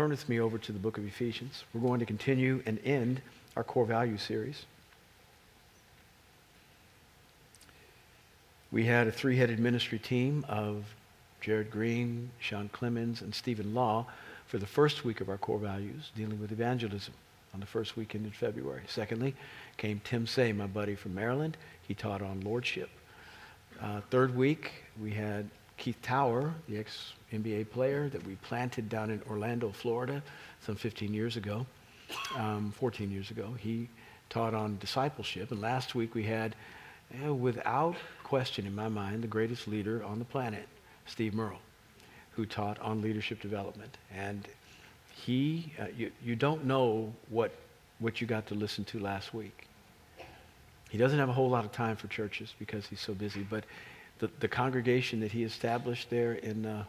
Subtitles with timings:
[0.00, 1.64] turn with me over to the book of Ephesians.
[1.74, 3.20] We're going to continue and end
[3.54, 4.64] our core value series.
[8.72, 10.86] We had a three headed ministry team of
[11.42, 14.06] Jared Green, Sean Clemens, and Stephen Law
[14.46, 17.12] for the first week of our core values, dealing with evangelism
[17.52, 18.84] on the first weekend in February.
[18.88, 19.34] Secondly,
[19.76, 21.58] came Tim Say, my buddy from Maryland.
[21.86, 22.88] He taught on lordship.
[23.82, 25.50] Uh, third week, we had
[25.80, 30.22] Keith Tower, the ex NBA player that we planted down in Orlando, Florida,
[30.60, 31.64] some 15 years ago,
[32.36, 33.54] um, 14 years ago.
[33.58, 33.88] He
[34.28, 35.50] taught on discipleship.
[35.50, 36.54] And last week we had,
[37.24, 40.68] uh, without question in my mind, the greatest leader on the planet,
[41.06, 41.60] Steve Murrell,
[42.32, 43.96] who taught on leadership development.
[44.14, 44.46] And
[45.14, 47.52] he, uh, you, you don't know what,
[48.00, 49.66] what you got to listen to last week.
[50.90, 53.64] He doesn't have a whole lot of time for churches because he's so busy, but
[54.20, 56.84] the, the congregation that he established there in, uh,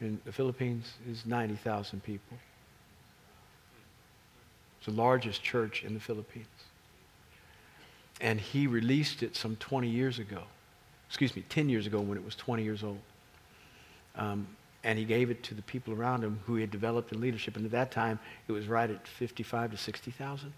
[0.00, 2.38] in the Philippines is 90,000 people.
[4.78, 6.46] It's the largest church in the Philippines.
[8.20, 10.42] And he released it some 20 years ago.
[11.08, 12.98] Excuse me, 10 years ago when it was 20 years old.
[14.14, 14.46] Um,
[14.84, 17.56] and he gave it to the people around him who he had developed in leadership.
[17.56, 20.52] And at that time, it was right at 55 to 60,000.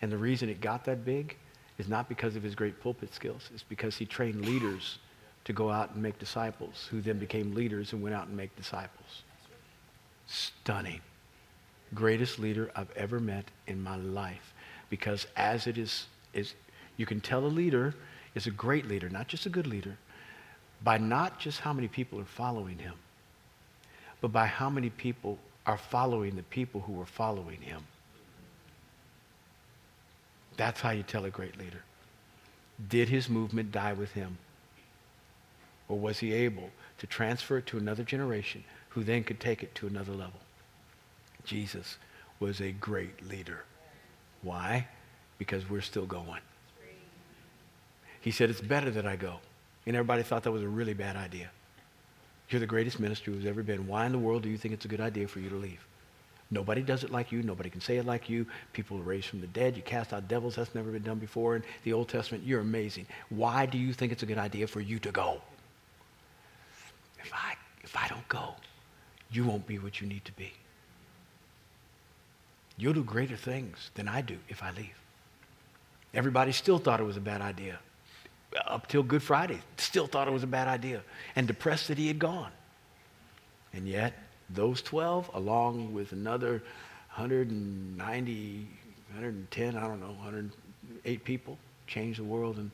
[0.00, 1.36] And the reason it got that big
[1.78, 3.50] is not because of his great pulpit skills.
[3.52, 4.98] It's because he trained leaders
[5.44, 8.54] to go out and make disciples, who then became leaders and went out and make
[8.56, 9.22] disciples.
[10.26, 11.00] Stunning.
[11.94, 14.54] Greatest leader I've ever met in my life.
[14.90, 16.54] Because as it is, is
[16.96, 17.94] you can tell a leader
[18.34, 19.96] is a great leader, not just a good leader,
[20.82, 22.94] by not just how many people are following him,
[24.20, 27.82] but by how many people are following the people who are following him.
[30.56, 31.82] That's how you tell a great leader.
[32.88, 34.38] Did his movement die with him?
[35.88, 39.74] Or was he able to transfer it to another generation who then could take it
[39.76, 40.40] to another level?
[41.44, 41.96] Jesus
[42.40, 43.64] was a great leader.
[44.42, 44.88] Why?
[45.38, 46.40] Because we're still going.
[48.20, 49.36] He said, It's better that I go.
[49.86, 51.50] And everybody thought that was a really bad idea.
[52.48, 53.86] You're the greatest minister who's ever been.
[53.86, 55.84] Why in the world do you think it's a good idea for you to leave?
[56.50, 57.42] Nobody does it like you.
[57.42, 58.46] Nobody can say it like you.
[58.72, 59.76] People are raised from the dead.
[59.76, 60.54] You cast out devils.
[60.54, 62.44] That's never been done before in the Old Testament.
[62.44, 63.06] You're amazing.
[63.30, 65.40] Why do you think it's a good idea for you to go?
[67.18, 68.54] If I, if I don't go,
[69.32, 70.52] you won't be what you need to be.
[72.78, 74.94] You'll do greater things than I do if I leave.
[76.14, 77.78] Everybody still thought it was a bad idea.
[78.66, 81.02] Up till Good Friday, still thought it was a bad idea
[81.34, 82.52] and depressed that he had gone.
[83.72, 84.14] And yet,
[84.50, 86.62] those 12, along with another
[87.14, 88.68] 190,
[89.08, 92.70] 110, I don't know, 108 people, changed the world, and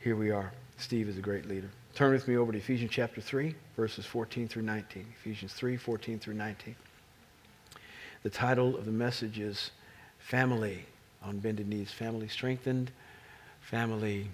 [0.00, 0.52] here we are.
[0.76, 1.70] Steve is a great leader.
[1.94, 5.06] Turn with me over to Ephesians chapter 3, verses 14 through 19.
[5.20, 6.74] Ephesians 3, 14 through 19.
[8.22, 9.72] The title of the message is
[10.18, 10.86] Family
[11.22, 11.90] on Bended Knees.
[11.90, 12.90] Family strengthened,
[13.60, 14.28] family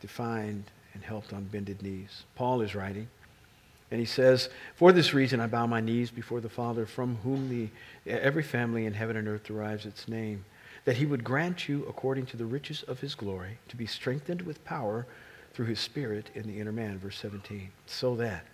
[0.00, 0.64] defined,
[0.94, 2.24] and helped on bended knees.
[2.34, 3.08] Paul is writing.
[3.90, 7.48] And he says, For this reason I bow my knees before the Father, from whom
[7.48, 7.68] the,
[8.10, 10.44] every family in heaven and earth derives its name,
[10.84, 14.42] that he would grant you, according to the riches of his glory, to be strengthened
[14.42, 15.06] with power
[15.54, 16.98] through his Spirit in the inner man.
[16.98, 17.70] Verse 17.
[17.86, 18.44] So that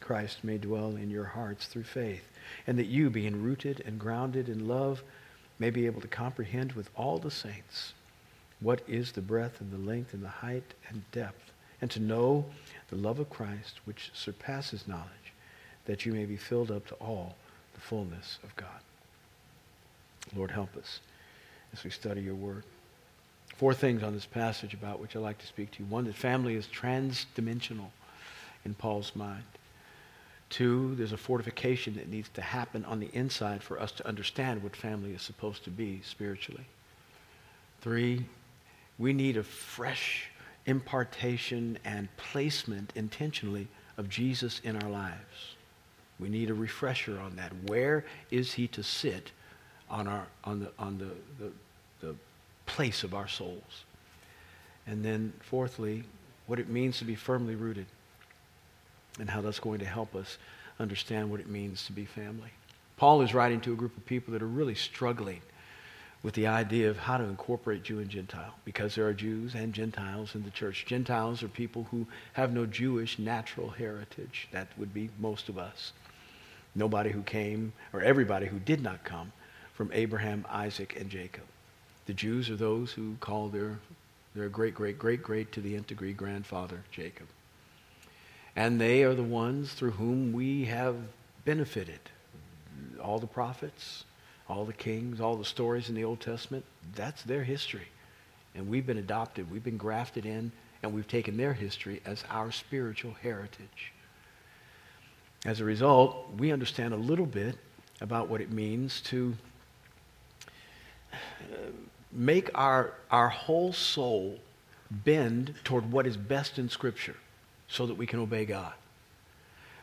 [0.00, 2.28] Christ may dwell in your hearts through faith,
[2.66, 5.02] and that you, being rooted and grounded in love,
[5.58, 7.94] may be able to comprehend with all the saints
[8.60, 11.52] what is the breadth and the length and the height and depth,
[11.84, 12.46] and to know
[12.88, 15.34] the love of Christ, which surpasses knowledge,
[15.84, 17.36] that you may be filled up to all
[17.74, 18.80] the fullness of God.
[20.34, 21.00] Lord, help us
[21.74, 22.62] as we study your word.
[23.58, 25.84] Four things on this passage about which I'd like to speak to you.
[25.90, 27.90] One, that family is transdimensional
[28.64, 29.44] in Paul's mind.
[30.48, 34.62] Two, there's a fortification that needs to happen on the inside for us to understand
[34.62, 36.64] what family is supposed to be spiritually.
[37.82, 38.24] Three,
[38.98, 40.30] we need a fresh
[40.66, 45.56] impartation and placement intentionally of Jesus in our lives.
[46.18, 47.52] We need a refresher on that.
[47.66, 49.32] Where is he to sit
[49.90, 51.52] on, our, on, the, on the, the,
[52.06, 52.14] the
[52.66, 53.84] place of our souls?
[54.86, 56.04] And then, fourthly,
[56.46, 57.86] what it means to be firmly rooted
[59.18, 60.38] and how that's going to help us
[60.78, 62.50] understand what it means to be family.
[62.96, 65.40] Paul is writing to a group of people that are really struggling
[66.24, 69.74] with the idea of how to incorporate Jew and Gentile because there are Jews and
[69.74, 70.86] Gentiles in the church.
[70.86, 74.48] Gentiles are people who have no Jewish natural heritage.
[74.50, 75.92] That would be most of us.
[76.74, 79.32] Nobody who came, or everybody who did not come
[79.74, 81.44] from Abraham, Isaac, and Jacob.
[82.06, 83.78] The Jews are those who call their,
[84.34, 87.26] their great, great, great, great to the nth degree grandfather, Jacob.
[88.56, 90.96] And they are the ones through whom we have
[91.44, 92.00] benefited
[93.02, 94.04] all the prophets,
[94.48, 96.64] all the kings, all the stories in the Old Testament,
[96.94, 97.88] that's their history.
[98.54, 100.52] And we've been adopted, we've been grafted in,
[100.82, 103.92] and we've taken their history as our spiritual heritage.
[105.44, 107.56] As a result, we understand a little bit
[108.00, 109.34] about what it means to
[111.12, 111.16] uh,
[112.12, 114.38] make our, our whole soul
[114.90, 117.16] bend toward what is best in Scripture
[117.66, 118.74] so that we can obey God.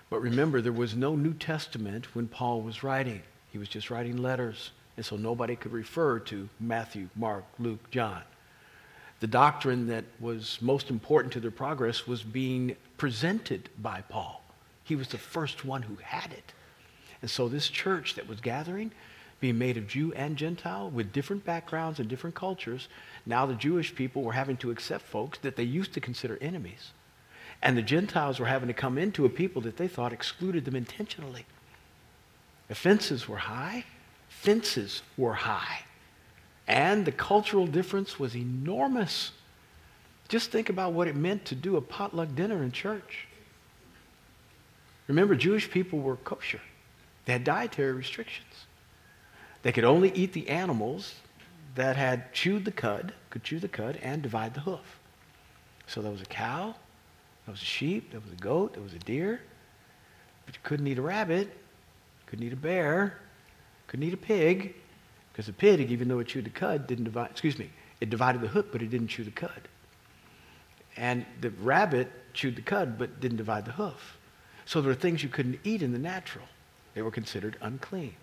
[0.09, 3.21] But remember, there was no New Testament when Paul was writing.
[3.51, 4.71] He was just writing letters.
[4.97, 8.21] And so nobody could refer to Matthew, Mark, Luke, John.
[9.19, 14.43] The doctrine that was most important to their progress was being presented by Paul.
[14.83, 16.53] He was the first one who had it.
[17.21, 18.91] And so this church that was gathering,
[19.39, 22.87] being made of Jew and Gentile with different backgrounds and different cultures,
[23.25, 26.91] now the Jewish people were having to accept folks that they used to consider enemies.
[27.61, 30.75] And the Gentiles were having to come into a people that they thought excluded them
[30.75, 31.45] intentionally.
[32.71, 33.83] Offenses were high,
[34.29, 35.81] fences were high,
[36.69, 39.31] and the cultural difference was enormous.
[40.29, 43.27] Just think about what it meant to do a potluck dinner in church.
[45.07, 46.61] Remember, Jewish people were kosher.
[47.25, 48.65] They had dietary restrictions.
[49.63, 51.15] They could only eat the animals
[51.75, 54.99] that had chewed the cud, could chew the cud, and divide the hoof.
[55.87, 56.73] So there was a cow,
[57.45, 59.41] there was a sheep, there was a goat, there was a deer,
[60.45, 61.57] but you couldn't eat a rabbit,
[62.31, 63.17] couldn't eat a bear,
[63.87, 64.73] couldn't eat a pig,
[65.31, 67.69] because the pig, even though it chewed the cud, didn't divide, excuse me,
[67.99, 69.67] it divided the hook, but it didn't chew the cud.
[70.95, 74.17] And the rabbit chewed the cud, but didn't divide the hoof.
[74.63, 76.45] So there are things you couldn't eat in the natural.
[76.93, 78.13] They were considered unclean.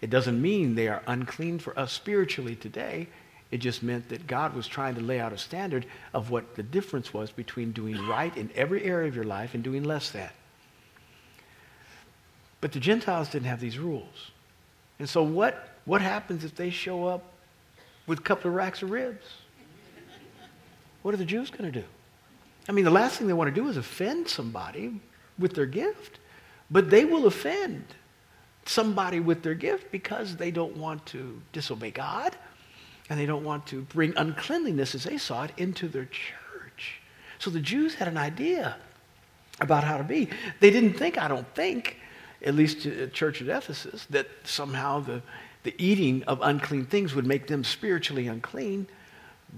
[0.00, 3.06] It doesn't mean they are unclean for us spiritually today.
[3.50, 5.84] It just meant that God was trying to lay out a standard
[6.14, 9.62] of what the difference was between doing right in every area of your life and
[9.62, 10.30] doing less than.
[12.60, 14.30] But the Gentiles didn't have these rules.
[14.98, 17.32] And so what, what happens if they show up
[18.06, 19.26] with a couple of racks of ribs?
[21.02, 21.86] What are the Jews going to do?
[22.68, 25.00] I mean, the last thing they want to do is offend somebody
[25.38, 26.18] with their gift.
[26.70, 27.84] But they will offend
[28.64, 32.34] somebody with their gift because they don't want to disobey God
[33.08, 37.00] and they don't want to bring uncleanliness as they saw it into their church.
[37.38, 38.76] So the Jews had an idea
[39.60, 40.28] about how to be.
[40.60, 41.98] They didn't think, I don't think,
[42.42, 45.22] at least at church at Ephesus, that somehow the,
[45.62, 48.86] the eating of unclean things would make them spiritually unclean.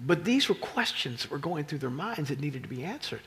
[0.07, 3.23] But these were questions that were going through their minds that needed to be answered.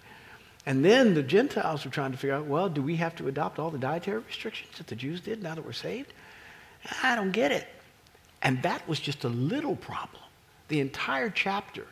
[0.65, 3.57] And then the Gentiles were trying to figure out, well, do we have to adopt
[3.57, 6.13] all the dietary restrictions that the Jews did now that we're saved?
[7.03, 7.67] I don't get it.
[8.43, 10.23] And that was just a little problem.
[10.67, 11.85] The entire chapter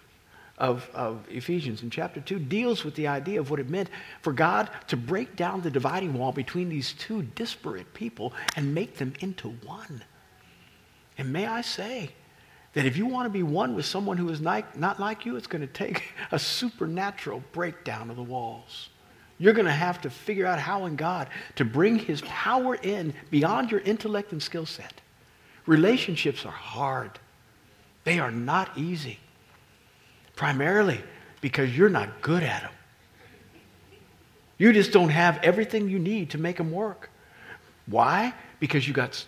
[0.60, 3.90] of, of Ephesians in chapter 2 deals with the idea of what it meant
[4.22, 8.98] for God to break down the dividing wall between these two disparate people and make
[8.98, 10.04] them into one.
[11.18, 12.12] And may I say,
[12.74, 15.36] that if you want to be one with someone who is not, not like you,
[15.36, 18.90] it's going to take a supernatural breakdown of the walls.
[19.38, 23.14] You're going to have to figure out how in God to bring his power in
[23.32, 25.02] beyond your intellect and skill set.
[25.66, 27.20] Relationships are hard.
[28.04, 29.20] They are not easy.
[30.40, 31.02] Primarily
[31.42, 32.72] because you're not good at them.
[34.58, 37.10] You just don't have everything you need to make them work.
[37.88, 38.34] Why?
[38.62, 39.26] Because you got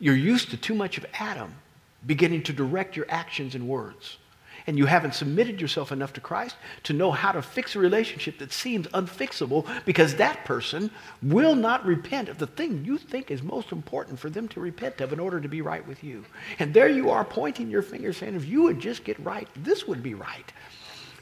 [0.00, 1.54] you're used to too much of Adam
[2.06, 4.18] beginning to direct your actions and words.
[4.66, 8.38] And you haven't submitted yourself enough to Christ to know how to fix a relationship
[8.38, 10.90] that seems unfixable because that person
[11.22, 15.00] will not repent of the thing you think is most important for them to repent
[15.00, 16.24] of in order to be right with you.
[16.58, 19.86] And there you are pointing your finger saying, if you would just get right, this
[19.86, 20.52] would be right.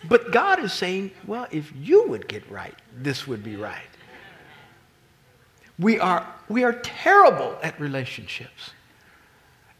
[0.08, 3.82] But God is saying, well, if you would get right, this would be right.
[5.78, 8.70] We are, we are terrible at relationships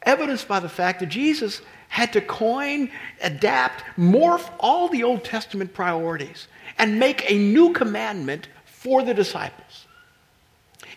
[0.03, 1.63] evidenced by the fact that Jesus
[1.95, 2.91] had to coin,
[3.23, 9.87] adapt, morph all the Old Testament priorities and make a new commandment for the disciples.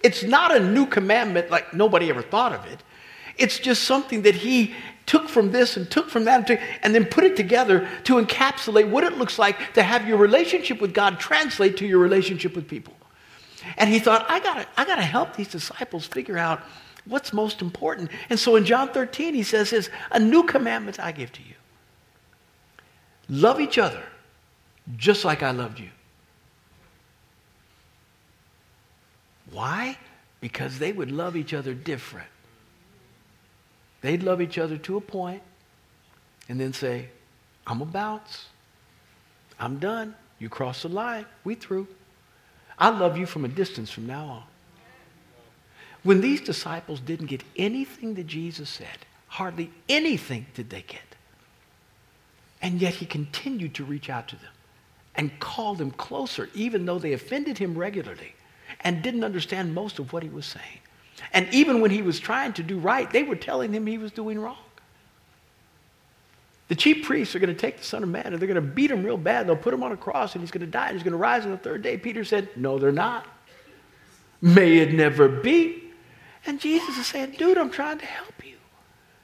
[0.01, 2.81] It's not a new commandment like nobody ever thought of it.
[3.37, 4.73] It's just something that he
[5.05, 6.49] took from this and took from that
[6.81, 10.81] and then put it together to encapsulate what it looks like to have your relationship
[10.81, 12.95] with God translate to your relationship with people.
[13.77, 16.63] And he thought, I gotta, I gotta help these disciples figure out
[17.07, 18.11] what's most important.
[18.29, 21.55] And so in John 13, he says this, a new commandment I give to you.
[23.29, 24.03] Love each other
[24.95, 25.89] just like I loved you.
[29.51, 29.97] Why?
[30.39, 32.27] Because they would love each other different.
[34.01, 35.41] They'd love each other to a point
[36.47, 37.09] and then say,
[37.65, 38.45] I'm a bounce.
[39.59, 40.15] I'm done.
[40.39, 41.25] You cross the line.
[41.43, 41.87] We through.
[42.77, 44.43] I love you from a distance from now on.
[46.07, 51.01] When these disciples didn't get anything that Jesus said, hardly anything did they get.
[52.61, 54.53] And yet he continued to reach out to them
[55.15, 58.33] and call them closer, even though they offended him regularly
[58.79, 60.79] and didn't understand most of what he was saying.
[61.33, 64.13] And even when he was trying to do right, they were telling him he was
[64.13, 64.55] doing wrong.
[66.69, 68.61] The chief priests are going to take the Son of Man and they're going to
[68.61, 69.45] beat him real bad.
[69.45, 71.17] They'll put him on a cross and he's going to die and he's going to
[71.17, 71.97] rise on the third day.
[71.97, 73.27] Peter said, No, they're not.
[74.41, 75.83] May it never be.
[76.47, 78.55] And Jesus is saying, Dude, I'm trying to help you.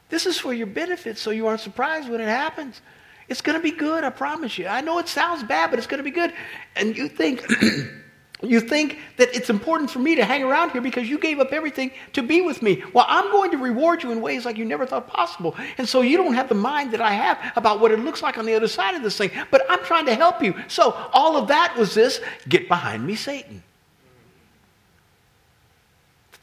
[0.10, 2.82] This is for your benefit so you aren't surprised when it happens.
[3.30, 4.68] It's going to be good, I promise you.
[4.68, 6.34] I know it sounds bad, but it's going to be good.
[6.75, 7.44] And you think.
[8.46, 11.53] You think that it's important for me to hang around here because you gave up
[11.53, 12.84] everything to be with me.
[12.92, 15.56] Well, I'm going to reward you in ways like you never thought possible.
[15.77, 18.38] And so you don't have the mind that I have about what it looks like
[18.38, 19.32] on the other side of this thing.
[19.50, 20.56] But I'm trying to help you.
[20.68, 23.63] So all of that was this get behind me, Satan.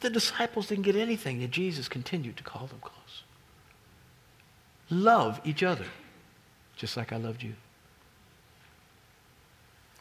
[0.00, 3.22] The disciples didn't get anything, yet Jesus continued to call them close.
[4.88, 5.84] Love each other,
[6.76, 7.54] just like I loved you.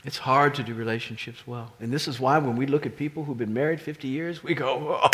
[0.05, 1.73] It's hard to do relationships well.
[1.81, 4.55] And this is why when we look at people who've been married 50 years, we
[4.55, 5.09] go, oh,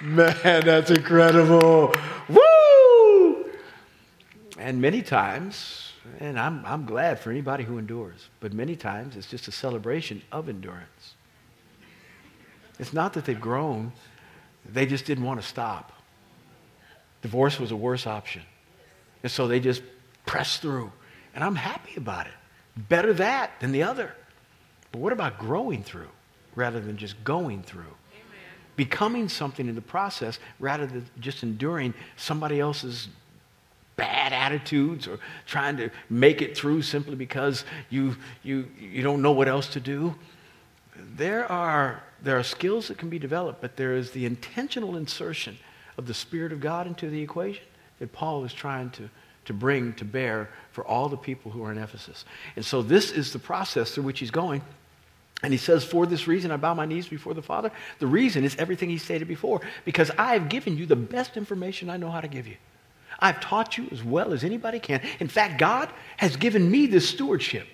[0.00, 1.92] man, that's incredible.
[2.28, 3.50] Woo!
[4.58, 9.26] And many times, and I'm, I'm glad for anybody who endures, but many times it's
[9.26, 11.14] just a celebration of endurance.
[12.82, 13.92] It's not that they've grown,
[14.68, 15.92] they just didn't want to stop.
[17.22, 18.42] Divorce was a worse option.
[19.22, 19.82] And so they just
[20.26, 20.90] pressed through.
[21.32, 22.32] And I'm happy about it.
[22.76, 24.12] Better that than the other.
[24.90, 26.08] But what about growing through
[26.56, 27.82] rather than just going through?
[27.82, 28.50] Amen.
[28.74, 33.06] Becoming something in the process rather than just enduring somebody else's
[33.94, 39.30] bad attitudes or trying to make it through simply because you, you, you don't know
[39.30, 40.16] what else to do.
[41.14, 45.58] There are, there are skills that can be developed, but there is the intentional insertion
[45.98, 47.64] of the Spirit of God into the equation
[47.98, 49.08] that Paul is trying to
[49.44, 52.24] to bring to bear for all the people who are in Ephesus.
[52.56, 54.62] And so this is the process through which he's going.
[55.42, 57.72] And he says, For this reason, I bow my knees before the Father.
[57.98, 61.90] The reason is everything he stated before, because I have given you the best information
[61.90, 62.56] I know how to give you.
[63.18, 65.00] I've taught you as well as anybody can.
[65.20, 67.66] In fact, God has given me this stewardship.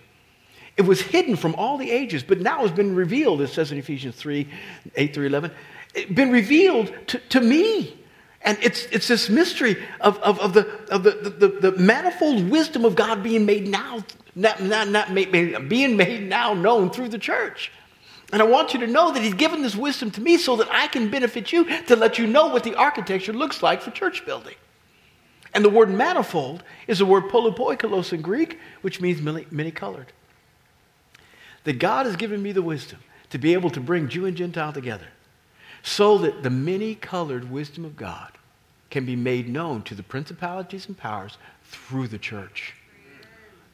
[0.79, 3.79] It was hidden from all the ages, but now has been revealed, it says in
[3.79, 4.49] Ephesians 3
[4.95, 5.51] 8 through 11.
[5.93, 7.99] It's been revealed to, to me.
[8.43, 12.85] And it's, it's this mystery of, of, of, the, of the, the, the, manifold wisdom
[12.85, 14.05] of God being made now,
[14.37, 15.33] not, not, not made,
[15.69, 17.73] being made now known through the church.
[18.33, 20.69] And I want you to know that He's given this wisdom to me so that
[20.71, 24.25] I can benefit you to let you know what the architecture looks like for church
[24.25, 24.55] building.
[25.53, 29.21] And the word manifold is the word polypoikilos in Greek, which means
[29.51, 30.13] many colored.
[31.65, 33.01] That God has given me the wisdom
[33.31, 35.09] to be able to bring Jew and Gentile together
[35.83, 38.33] so that the many colored wisdom of God
[38.91, 42.75] can be made known to the principalities and powers through the church.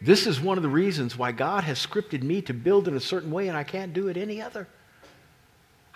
[0.01, 3.01] This is one of the reasons why God has scripted me to build in a
[3.01, 4.67] certain way and I can't do it any other.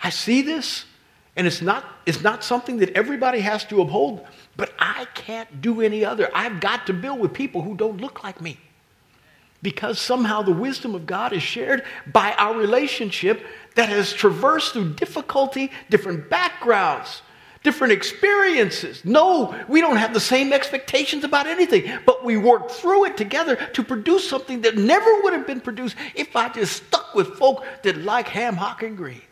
[0.01, 0.85] I see this,
[1.35, 5.81] and it's not, it's not something that everybody has to uphold, but I can't do
[5.81, 6.29] any other.
[6.33, 8.57] I've got to build with people who don't look like me.
[9.61, 14.93] Because somehow the wisdom of God is shared by our relationship that has traversed through
[14.93, 17.21] difficulty, different backgrounds,
[17.61, 19.03] different experiences.
[19.03, 23.57] No, we don't have the same expectations about anything, but we work through it together
[23.73, 27.65] to produce something that never would have been produced if I just stuck with folk
[27.83, 29.23] that like ham, hock, and greens.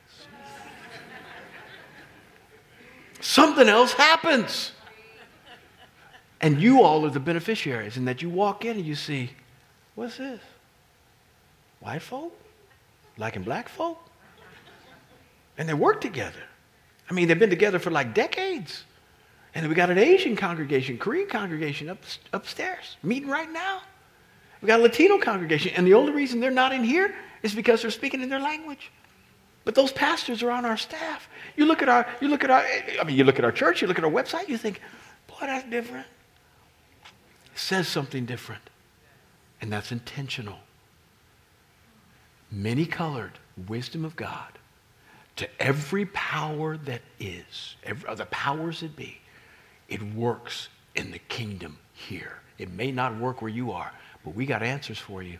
[3.22, 4.74] Something else happens.
[6.40, 9.32] And you all are the beneficiaries, and that you walk in and you see,
[9.98, 10.40] what's this?
[11.80, 12.34] White folk?
[13.18, 14.00] Liking black folk?
[15.58, 16.44] And they work together.
[17.10, 18.84] I mean, they've been together for like decades.
[19.56, 21.98] And we got an Asian congregation, Korean congregation up,
[22.32, 23.82] upstairs, meeting right now.
[24.62, 25.72] We got a Latino congregation.
[25.76, 28.92] And the only reason they're not in here is because they're speaking in their language.
[29.66, 31.28] But those pastors are on our staff.
[31.56, 32.64] You look at our, you look at our,
[33.00, 34.80] I mean, you look at our church, you look at our website, you think,
[35.28, 36.06] boy, that's different.
[37.54, 38.62] It says something different.
[39.62, 40.60] And that's intentional.
[42.52, 44.58] Many colored wisdom of God
[45.38, 49.20] to every power that is, every, the powers that be,
[49.88, 52.40] it works in the kingdom here.
[52.58, 53.92] It may not work where you are,
[54.24, 55.38] but we got answers for you.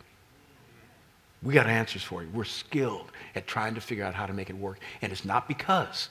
[1.42, 2.28] We got answers for you.
[2.32, 4.80] We're skilled at trying to figure out how to make it work.
[5.02, 6.08] And it's not because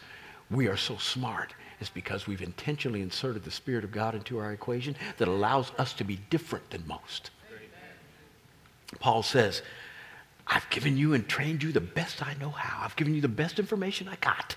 [0.50, 1.54] we are so smart.
[1.80, 5.94] It's because we've intentionally inserted the Spirit of God into our equation that allows us
[5.94, 7.32] to be different than most.
[9.00, 9.62] Paul says,
[10.48, 12.84] I've given you and trained you the best I know how.
[12.84, 14.56] I've given you the best information I got.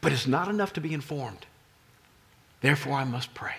[0.00, 1.46] But it's not enough to be informed.
[2.60, 3.56] Therefore, I must pray.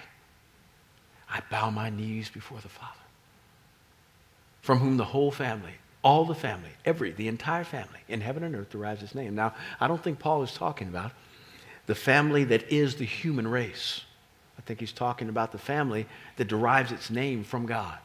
[1.30, 2.94] I bow my knees before the Father,
[4.62, 8.56] from whom the whole family, all the family, every, the entire family in heaven and
[8.56, 9.36] earth derives its name.
[9.36, 11.12] Now, I don't think Paul is talking about
[11.86, 14.02] the family that is the human race.
[14.58, 17.98] I think he's talking about the family that derives its name from God.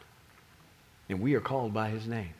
[1.09, 2.31] And we are called by his name.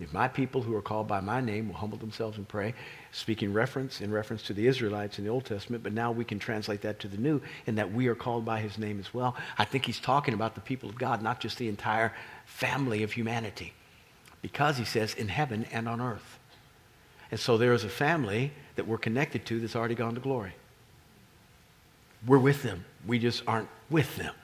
[0.00, 2.74] If my people who are called by my name will humble themselves and pray,
[3.12, 6.38] speaking reference in reference to the Israelites in the Old Testament, but now we can
[6.38, 9.36] translate that to the New in that we are called by his name as well.
[9.58, 12.14] I think he's talking about the people of God, not just the entire
[12.46, 13.74] family of humanity.
[14.40, 16.38] Because he says in heaven and on earth.
[17.30, 20.54] And so there is a family that we're connected to that's already gone to glory.
[22.26, 22.86] We're with them.
[23.06, 24.34] We just aren't with them.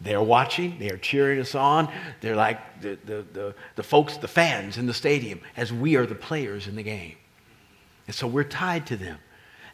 [0.00, 1.90] They're watching, they are cheering us on.
[2.20, 6.06] They're like the, the, the, the, folks, the fans in the stadium, as we are
[6.06, 7.16] the players in the game.
[8.06, 9.18] And so we're tied to them.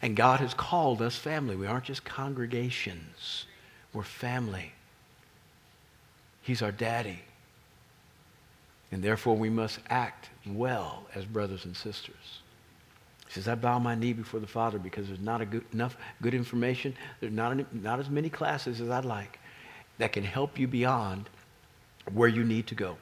[0.01, 1.55] And God has called us family.
[1.55, 3.45] We aren't just congregations,
[3.93, 4.71] we're family.
[6.41, 7.19] He's our daddy.
[8.91, 12.41] And therefore, we must act well as brothers and sisters.
[13.27, 16.33] He says, I bow my knee before the Father because there's not good, enough good
[16.33, 16.93] information.
[17.19, 19.39] There's not, not as many classes as I'd like
[19.97, 21.29] that can help you beyond
[22.11, 22.97] where you need to go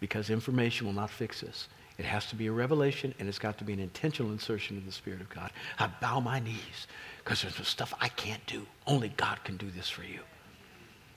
[0.00, 1.68] because information will not fix this.
[1.98, 4.84] It has to be a revelation and it's got to be an intentional insertion of
[4.84, 5.52] the Spirit of God.
[5.78, 6.86] I bow my knees
[7.18, 8.66] because there's stuff I can't do.
[8.86, 10.20] Only God can do this for you.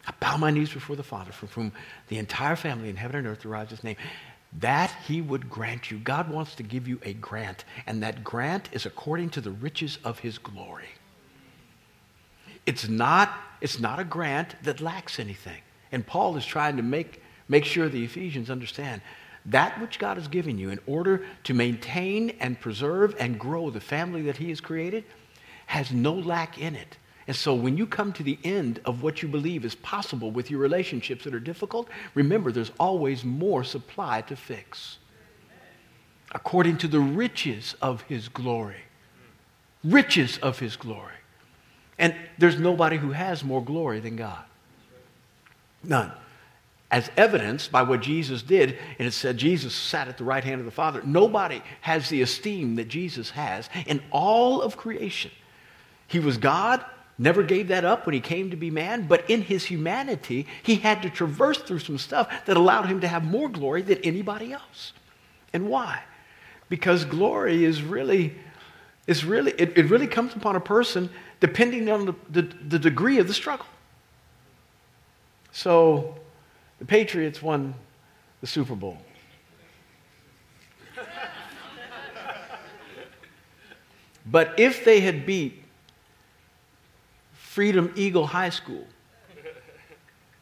[0.07, 1.71] I bow my knees before the Father, from whom
[2.09, 3.95] the entire family in heaven and earth derives his name.
[4.59, 5.97] That he would grant you.
[5.97, 9.97] God wants to give you a grant, and that grant is according to the riches
[10.03, 10.89] of his glory.
[12.65, 13.31] It's not,
[13.61, 15.61] it's not a grant that lacks anything.
[15.91, 19.01] And Paul is trying to make, make sure the Ephesians understand
[19.47, 23.79] that which God has given you in order to maintain and preserve and grow the
[23.79, 25.03] family that he has created
[25.67, 26.97] has no lack in it.
[27.27, 30.51] And so when you come to the end of what you believe is possible with
[30.51, 34.97] your relationships that are difficult, remember there's always more supply to fix.
[36.33, 38.81] According to the riches of his glory.
[39.83, 41.13] Riches of his glory.
[41.97, 44.43] And there's nobody who has more glory than God.
[45.83, 46.11] None.
[46.91, 50.59] As evidenced by what Jesus did, and it said Jesus sat at the right hand
[50.59, 51.01] of the Father.
[51.03, 55.31] Nobody has the esteem that Jesus has in all of creation.
[56.07, 56.85] He was God,
[57.17, 60.75] never gave that up when he came to be man, but in his humanity, he
[60.75, 64.53] had to traverse through some stuff that allowed him to have more glory than anybody
[64.53, 64.93] else.
[65.53, 66.01] And why?
[66.69, 68.35] Because glory is really,
[69.07, 73.19] is really it, it really comes upon a person depending on the, the, the degree
[73.19, 73.67] of the struggle.
[75.51, 76.15] So
[76.79, 77.75] the Patriots won
[78.41, 78.97] the Super Bowl.
[84.25, 85.63] but if they had beat
[87.33, 88.85] Freedom Eagle High School,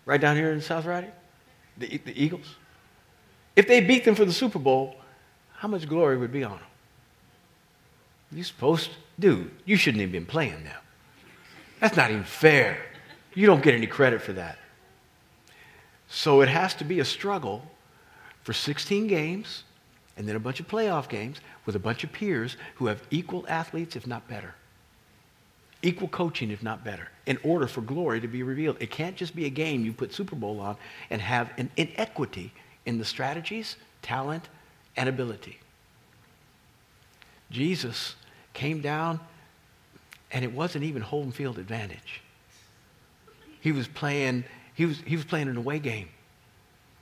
[0.06, 1.12] right down here in South Riding,
[1.78, 2.56] the, the Eagles,
[3.56, 4.95] if they beat them for the Super Bowl,
[5.58, 6.67] how much glory would be on them?
[8.33, 8.95] You supposed, to.
[9.19, 10.79] dude, you shouldn't have been playing now.
[11.79, 12.77] That's not even fair.
[13.33, 14.57] You don't get any credit for that.
[16.07, 17.65] So it has to be a struggle
[18.43, 19.63] for 16 games
[20.15, 23.45] and then a bunch of playoff games with a bunch of peers who have equal
[23.47, 24.53] athletes, if not better.
[25.81, 28.77] Equal coaching, if not better, in order for glory to be revealed.
[28.79, 30.77] It can't just be a game you put Super Bowl on
[31.09, 32.53] and have an inequity
[32.85, 34.47] in the strategies, talent,
[34.95, 35.59] and ability.
[37.49, 38.15] Jesus
[38.53, 39.19] came down
[40.31, 42.21] and it wasn't even home field advantage.
[43.61, 46.09] He was playing, he was, he was playing an away game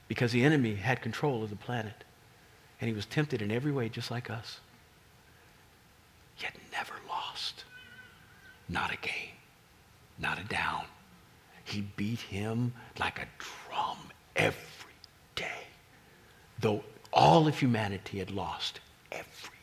[0.08, 2.04] because the enemy had control of the planet.
[2.80, 4.60] And he was tempted in every way just like us.
[6.40, 7.64] Yet never lost.
[8.68, 9.36] Not a game.
[10.20, 10.84] Not a down.
[11.64, 13.98] He beat him like a drum
[14.36, 14.94] every
[15.36, 15.68] day.
[16.60, 16.84] Though
[17.14, 18.80] all of humanity had lost
[19.12, 19.61] every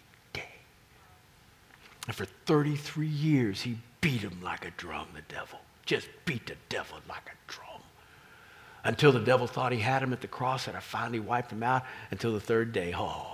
[2.09, 5.61] and for 33 years, he beat him like a drum, the devil.
[5.85, 7.83] Just beat the devil like a drum.
[8.83, 11.63] Until the devil thought he had him at the cross, and I finally wiped him
[11.63, 12.95] out until the third day.
[12.97, 13.27] Oh.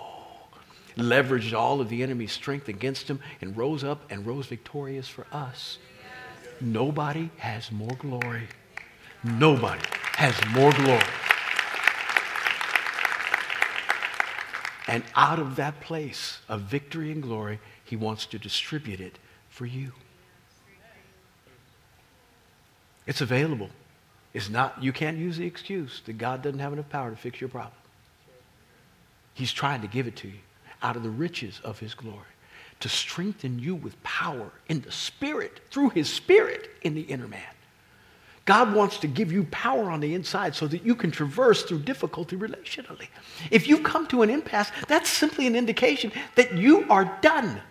[0.97, 5.27] Leveraged all of the enemy's strength against him and rose up and rose victorious for
[5.33, 5.79] us.
[6.61, 8.49] Nobody has more glory.
[9.23, 9.83] Nobody
[10.15, 11.03] has more glory.
[14.89, 19.19] And out of that place of victory and glory, he wants to distribute it
[19.49, 19.93] for you.
[23.07, 23.71] It's available.
[24.33, 27.41] It's not, you can't use the excuse that God doesn't have enough power to fix
[27.41, 27.75] your problem.
[29.35, 30.41] He's trying to give it to you
[30.83, 32.25] out of the riches of his glory.
[32.81, 37.41] to strengthen you with power in the Spirit, through His Spirit in the inner man.
[38.45, 41.79] God wants to give you power on the inside so that you can traverse through
[41.79, 43.09] difficulty relationally.
[43.51, 47.63] If you come to an impasse, that's simply an indication that you are done.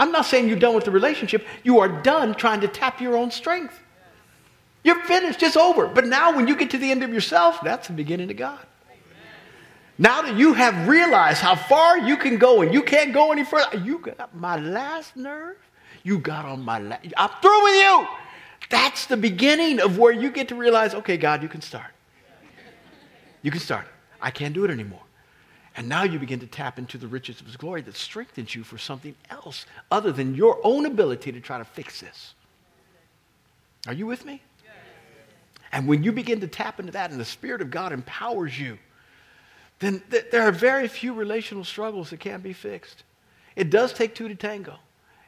[0.00, 3.18] I'm not saying you're done with the relationship, you are done trying to tap your
[3.18, 3.78] own strength.
[4.82, 5.86] You're finished, it's over.
[5.86, 8.66] But now, when you get to the end of yourself, that's the beginning of God.
[9.98, 13.44] Now that you have realized how far you can go and you can't go any
[13.44, 15.58] further, you got my last nerve.
[16.02, 17.06] You got on my last.
[17.18, 18.08] I'm through with you.
[18.70, 21.90] That's the beginning of where you get to realize, okay, God, you can start.
[23.42, 23.86] You can start.
[24.22, 25.02] I can't do it anymore.
[25.76, 28.64] And now you begin to tap into the riches of His glory that strengthens you
[28.64, 32.34] for something else other than your own ability to try to fix this.
[33.86, 34.42] Are you with me?
[35.72, 38.78] And when you begin to tap into that and the Spirit of God empowers you,
[39.78, 43.04] then th- there are very few relational struggles that can be fixed.
[43.56, 44.76] It does take two to tango.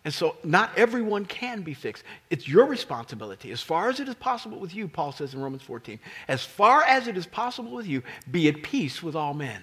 [0.04, 2.02] And so not everyone can be fixed.
[2.28, 3.52] It's your responsibility.
[3.52, 6.82] As far as it is possible with you, Paul says in Romans 14, as far
[6.82, 9.62] as it is possible with you, be at peace with all men.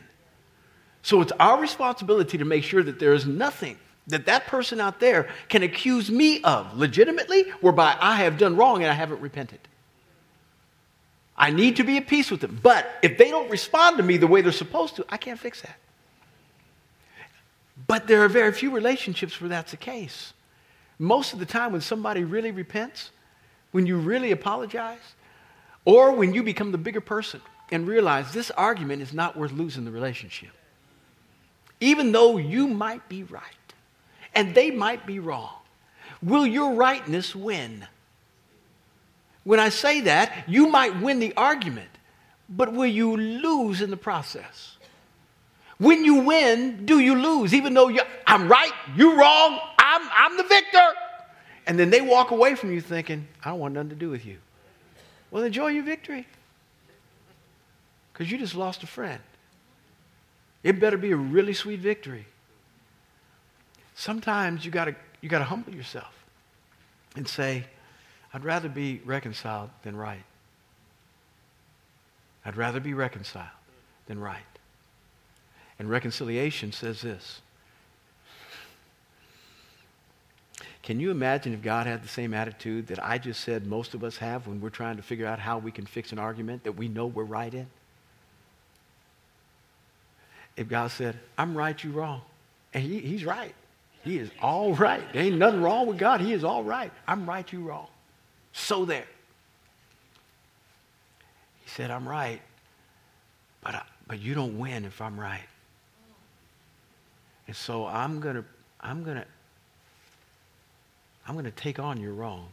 [1.09, 4.99] So it's our responsibility to make sure that there is nothing that that person out
[4.99, 9.57] there can accuse me of legitimately whereby I have done wrong and I haven't repented.
[11.35, 12.59] I need to be at peace with them.
[12.61, 15.63] But if they don't respond to me the way they're supposed to, I can't fix
[15.63, 15.77] that.
[17.87, 20.33] But there are very few relationships where that's the case.
[20.99, 23.09] Most of the time, when somebody really repents,
[23.71, 25.15] when you really apologize,
[25.85, 27.41] or when you become the bigger person
[27.71, 30.51] and realize this argument is not worth losing the relationship,
[31.79, 33.43] even though you might be right
[34.35, 35.53] and they might be wrong,
[36.21, 37.85] will your rightness win?
[39.43, 41.89] When I say that, you might win the argument,
[42.49, 44.77] but will you lose in the process?
[45.77, 47.53] When you win, do you lose?
[47.53, 47.89] Even though
[48.27, 50.87] I'm right, you're wrong, I'm, I'm the victor.
[51.65, 54.25] And then they walk away from you thinking, I don't want nothing to do with
[54.25, 54.37] you.
[55.31, 56.27] Well, enjoy your victory.
[58.11, 59.21] Because you just lost a friend.
[60.63, 62.25] It better be a really sweet victory.
[63.95, 66.13] Sometimes you gotta you gotta humble yourself
[67.15, 67.65] and say,
[68.33, 70.23] I'd rather be reconciled than right.
[72.45, 73.47] I'd rather be reconciled
[74.07, 74.39] than right.
[75.77, 77.41] And reconciliation says this.
[80.81, 84.03] Can you imagine if God had the same attitude that I just said most of
[84.03, 86.71] us have when we're trying to figure out how we can fix an argument that
[86.71, 87.67] we know we're right in?
[90.59, 92.21] If God said, I'm right, you wrong.
[92.73, 93.55] And he, he's right.
[94.03, 95.01] He is all right.
[95.13, 96.19] There ain't nothing wrong with God.
[96.19, 96.91] He is all right.
[97.07, 97.87] I'm right, you wrong.
[98.51, 99.05] So there.
[101.63, 102.41] He said, I'm right,
[103.61, 105.47] but, I, but you don't win if I'm right.
[107.47, 108.43] And so I'm going to,
[108.81, 109.25] I'm going to,
[111.25, 112.49] I'm going to take on your wrong.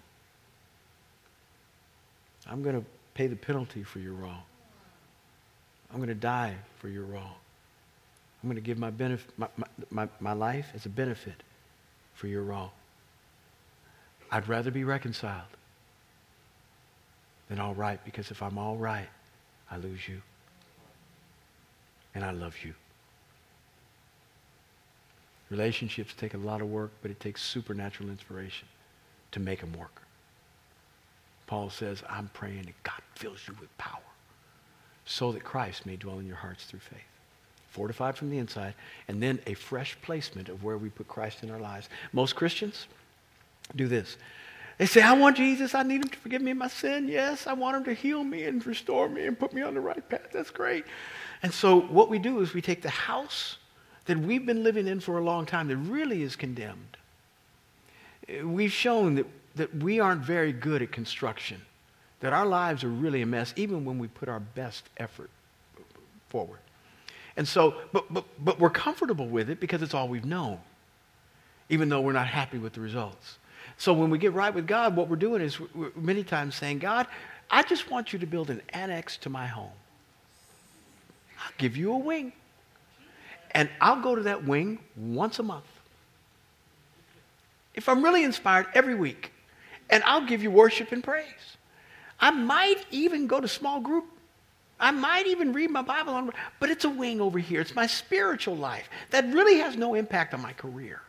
[2.48, 4.42] I'm going to pay the penalty for your wrong.
[5.90, 7.34] I'm going to die for your wrong.
[8.46, 11.42] I'm going to give my, benefit, my, my, my, my life as a benefit
[12.14, 12.70] for your wrong.
[14.30, 15.48] I'd rather be reconciled
[17.48, 19.08] than all right because if I'm all right,
[19.68, 20.22] I lose you.
[22.14, 22.72] And I love you.
[25.50, 28.68] Relationships take a lot of work, but it takes supernatural inspiration
[29.32, 30.02] to make them work.
[31.48, 33.98] Paul says, I'm praying that God fills you with power
[35.04, 37.15] so that Christ may dwell in your hearts through faith.
[37.76, 38.72] Fortified from the inside,
[39.06, 41.90] and then a fresh placement of where we put Christ in our lives.
[42.14, 42.86] Most Christians
[43.76, 44.16] do this.
[44.78, 45.74] They say, I want Jesus.
[45.74, 47.06] I need him to forgive me of my sin.
[47.06, 49.80] Yes, I want him to heal me and restore me and put me on the
[49.80, 50.28] right path.
[50.32, 50.86] That's great.
[51.42, 53.58] And so what we do is we take the house
[54.06, 56.96] that we've been living in for a long time that really is condemned.
[58.42, 61.60] We've shown that, that we aren't very good at construction,
[62.20, 65.28] that our lives are really a mess, even when we put our best effort
[66.30, 66.60] forward.
[67.36, 70.58] And so, but, but, but we're comfortable with it because it's all we've known,
[71.68, 73.38] even though we're not happy with the results.
[73.78, 76.78] So when we get right with God, what we're doing is we're many times saying,
[76.78, 77.06] God,
[77.50, 79.70] I just want you to build an annex to my home.
[81.38, 82.32] I'll give you a wing.
[83.52, 85.64] And I'll go to that wing once a month.
[87.74, 89.32] If I'm really inspired, every week.
[89.90, 91.26] And I'll give you worship and praise.
[92.18, 94.06] I might even go to small group.
[94.78, 97.60] I might even read my Bible, but it's a wing over here.
[97.60, 101.00] It's my spiritual life that really has no impact on my career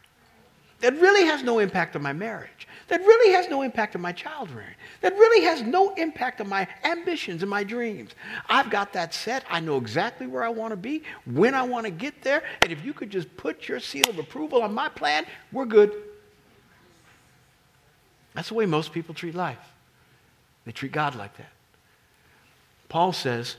[0.79, 2.67] that really has no impact on my marriage.
[2.87, 6.47] that really has no impact on my child rearing, that really has no impact on
[6.47, 8.11] my ambitions and my dreams.
[8.47, 9.43] I've got that set.
[9.49, 12.71] I know exactly where I want to be, when I want to get there, and
[12.71, 15.91] if you could just put your seal of approval on my plan, we're good.
[18.33, 19.57] That's the way most people treat life.
[20.63, 21.51] They treat God like that.
[22.89, 23.55] Paul says,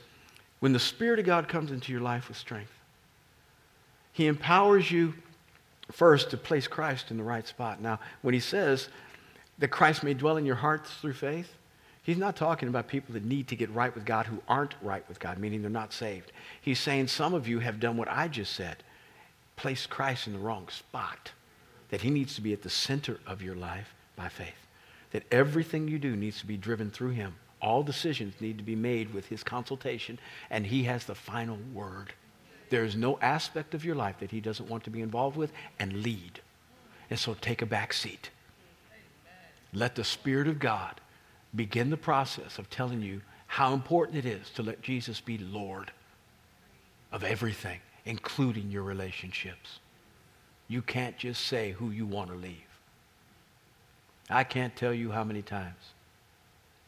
[0.61, 2.73] when the Spirit of God comes into your life with strength,
[4.13, 5.15] He empowers you
[5.93, 7.81] first to place Christ in the right spot.
[7.81, 8.89] Now, when he says
[9.59, 11.53] that Christ may dwell in your hearts through faith,
[12.03, 15.07] he's not talking about people that need to get right with God who aren't right
[15.09, 16.33] with God, meaning they're not saved.
[16.61, 18.83] He's saying some of you have done what I just said
[19.57, 21.33] placed Christ in the wrong spot,
[21.89, 24.67] that he needs to be at the center of your life by faith,
[25.11, 27.35] that everything you do needs to be driven through him.
[27.61, 30.19] All decisions need to be made with his consultation,
[30.51, 32.13] and he has the final word.
[32.71, 35.53] There is no aspect of your life that he doesn't want to be involved with
[35.79, 36.41] and lead.
[37.11, 38.31] And so take a back seat.
[39.73, 41.01] Let the Spirit of God
[41.55, 45.91] begin the process of telling you how important it is to let Jesus be Lord
[47.11, 49.81] of everything, including your relationships.
[50.69, 52.55] You can't just say who you want to leave.
[54.29, 55.95] I can't tell you how many times.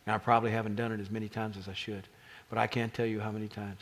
[0.07, 2.09] I probably haven't done it as many times as I should,
[2.49, 3.81] but I can't tell you how many times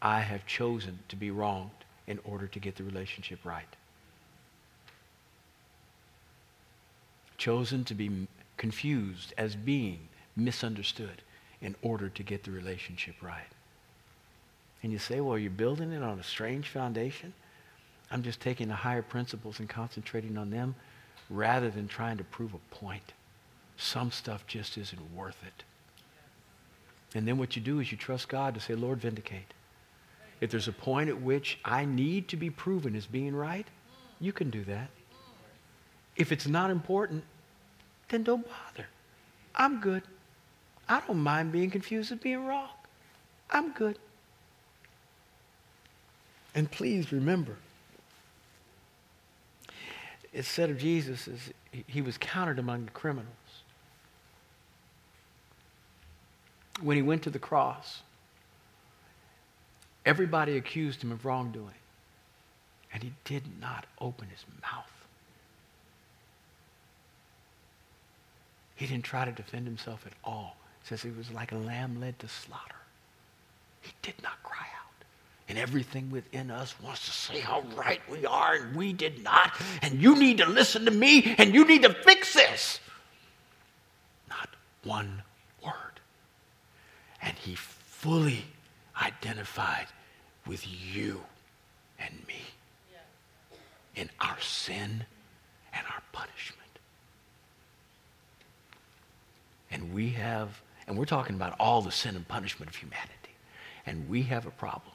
[0.00, 1.70] I have chosen to be wronged
[2.06, 3.68] in order to get the relationship right.
[7.36, 11.22] Chosen to be confused as being misunderstood
[11.60, 13.52] in order to get the relationship right.
[14.82, 17.34] And you say, well, you're building it on a strange foundation?
[18.10, 20.74] I'm just taking the higher principles and concentrating on them
[21.28, 23.12] rather than trying to prove a point.
[23.80, 25.64] Some stuff just isn't worth it.
[27.14, 29.54] And then what you do is you trust God to say, Lord, vindicate.
[30.40, 33.66] If there's a point at which I need to be proven as being right,
[34.20, 34.88] you can do that.
[36.14, 37.24] If it's not important,
[38.10, 38.86] then don't bother.
[39.54, 40.02] I'm good.
[40.88, 42.68] I don't mind being confused as being wrong.
[43.50, 43.98] I'm good.
[46.54, 47.56] And please remember,
[50.32, 51.50] it said of Jesus is
[51.86, 53.34] he was counted among the criminals.
[56.80, 58.02] When he went to the cross,
[60.04, 61.74] Everybody accused him of wrongdoing.
[62.92, 64.90] And he did not open his mouth.
[68.74, 70.56] He didn't try to defend himself at all.
[70.82, 72.74] It says he was like a lamb led to slaughter.
[73.82, 75.04] He did not cry out.
[75.48, 79.52] And everything within us wants to say how right we are, and we did not.
[79.82, 82.80] And you need to listen to me, and you need to fix this.
[84.28, 84.48] Not
[84.84, 85.22] one.
[87.22, 88.44] And he fully
[89.00, 89.86] identified
[90.46, 91.20] with you
[91.98, 92.42] and me
[93.94, 95.04] in our sin
[95.72, 96.60] and our punishment.
[99.70, 103.10] And we have, and we're talking about all the sin and punishment of humanity.
[103.86, 104.92] And we have a problem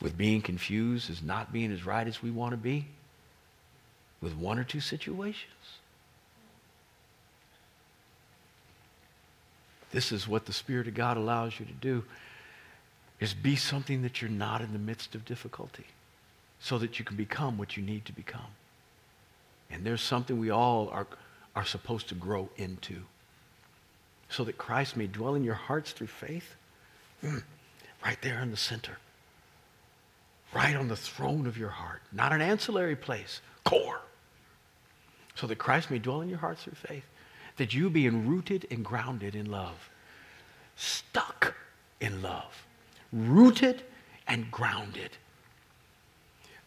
[0.00, 2.86] with being confused as not being as right as we want to be
[4.20, 5.79] with one or two situations.
[9.92, 12.04] This is what the Spirit of God allows you to do
[13.18, 15.86] is be something that you're not in the midst of difficulty
[16.58, 18.54] so that you can become what you need to become.
[19.70, 21.06] And there's something we all are,
[21.54, 23.02] are supposed to grow into
[24.28, 26.54] so that Christ may dwell in your hearts through faith.
[28.02, 28.96] Right there in the center.
[30.54, 32.00] Right on the throne of your heart.
[32.12, 34.00] Not an ancillary place, core.
[35.34, 37.04] So that Christ may dwell in your hearts through faith.
[37.60, 39.90] That you being rooted and grounded in love.
[40.76, 41.54] Stuck
[42.00, 42.64] in love
[43.12, 43.82] rooted
[44.26, 45.10] and grounded.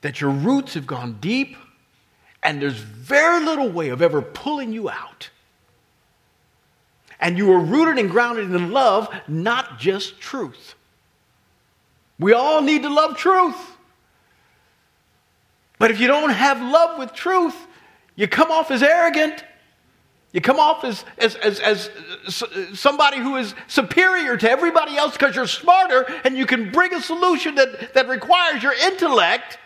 [0.01, 1.57] That your roots have gone deep
[2.43, 5.31] and there's very little way of ever pulling you out.
[7.19, 10.75] And you are rooted and grounded in love, not just truth.
[12.19, 13.57] We all need to love truth.
[15.79, 17.55] But if you don't have love with truth,
[18.15, 19.43] you come off as arrogant
[20.33, 21.89] you come off as, as, as, as
[22.25, 26.71] uh, uh, somebody who is superior to everybody else because you're smarter and you can
[26.71, 29.59] bring a solution that, that requires your intellect.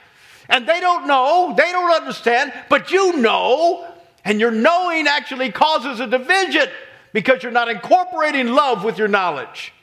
[0.50, 3.88] And they don't know, they don't understand, but you know.
[4.26, 6.68] And your knowing actually causes a division
[7.14, 9.74] because you're not incorporating love with your knowledge.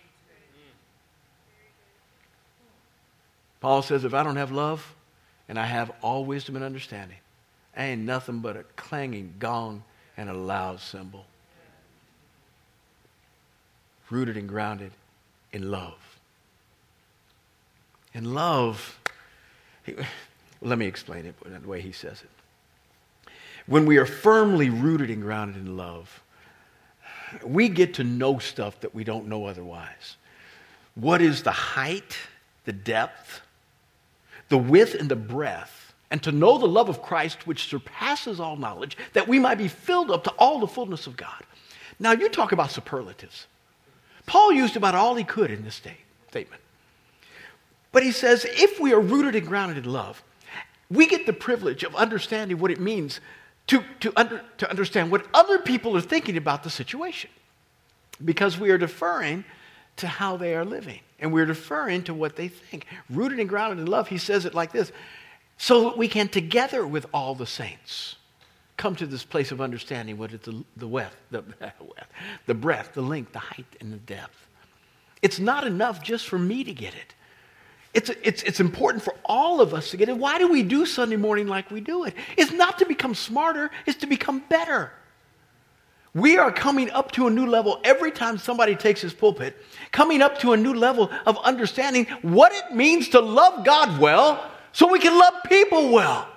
[3.60, 4.94] Paul says, if I don't have love
[5.48, 7.16] and I have all wisdom and understanding,
[7.74, 9.82] I ain't nothing but a clanging gong
[10.16, 11.26] and a loud cymbal.
[14.10, 14.92] Rooted and grounded
[15.52, 15.98] in love.
[18.12, 18.98] In love,
[20.62, 23.32] let me explain it the way he says it.
[23.66, 26.22] when we are firmly rooted and grounded in love,
[27.44, 30.16] we get to know stuff that we don't know otherwise.
[30.94, 32.16] What is the height,
[32.64, 33.40] the depth,
[34.48, 35.83] the width, and the breadth,
[36.14, 39.66] and to know the love of Christ which surpasses all knowledge, that we might be
[39.66, 41.42] filled up to all the fullness of God.
[41.98, 43.48] Now, you talk about superlatives.
[44.24, 46.62] Paul used about all he could in this statement.
[47.90, 50.22] But he says, if we are rooted and grounded in love,
[50.88, 53.18] we get the privilege of understanding what it means
[53.66, 57.30] to, to, under, to understand what other people are thinking about the situation.
[58.24, 59.44] Because we are deferring
[59.96, 61.00] to how they are living.
[61.18, 62.86] And we're deferring to what they think.
[63.10, 64.92] Rooted and grounded in love, he says it like this
[65.56, 68.16] so that we can, together with all the saints,
[68.76, 71.44] come to this place of understanding what is the, the, width, the,
[72.46, 74.48] the breadth, the length, the height, and the depth.
[75.22, 77.14] It's not enough just for me to get it.
[77.94, 80.18] It's, it's, it's important for all of us to get it.
[80.18, 82.14] Why do we do Sunday morning like we do it?
[82.36, 84.92] It's not to become smarter, it's to become better.
[86.12, 89.56] We are coming up to a new level every time somebody takes his pulpit,
[89.92, 94.50] coming up to a new level of understanding what it means to love God well
[94.74, 96.28] so we can love people well.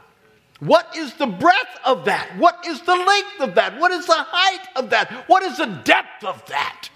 [0.60, 2.38] What is the breadth of that?
[2.38, 3.80] What is the length of that?
[3.80, 5.12] What is the height of that?
[5.28, 6.89] What is the depth of that?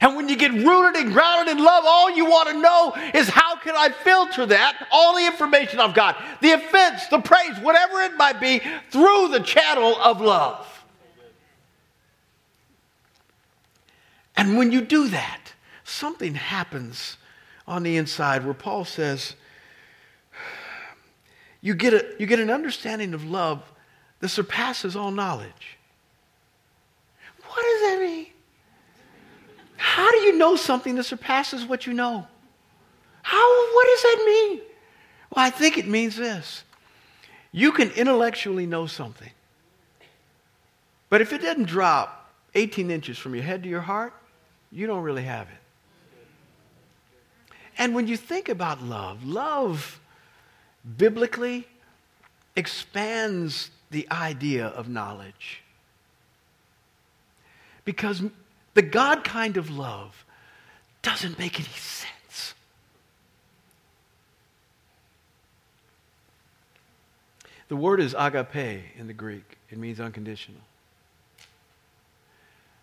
[0.00, 3.28] And when you get rooted and grounded in love, all you want to know is
[3.28, 8.00] how can I filter that, all the information I've got, the offense, the praise, whatever
[8.00, 10.66] it might be, through the channel of love.
[14.36, 15.52] And when you do that,
[15.84, 17.16] something happens
[17.68, 19.36] on the inside where Paul says,
[21.62, 23.62] you get, a, you get an understanding of love
[24.18, 25.78] that surpasses all knowledge.
[27.46, 28.26] What does that mean?
[29.76, 32.26] How do you know something that surpasses what you know?
[33.22, 34.60] How, what does that mean?
[35.34, 36.64] Well, I think it means this.
[37.52, 39.30] You can intellectually know something,
[41.10, 44.14] but if it doesn't drop 18 inches from your head to your heart,
[44.70, 47.54] you don't really have it.
[47.78, 50.00] And when you think about love, love
[50.96, 51.66] biblically
[52.56, 55.62] expands the idea of knowledge.
[57.84, 58.22] Because
[58.74, 60.24] the God kind of love
[61.02, 62.54] doesn't make any sense.
[67.68, 69.56] The word is agape in the Greek.
[69.70, 70.60] It means unconditional.